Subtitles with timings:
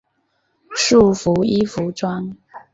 [0.75, 2.35] 束缚衣服装。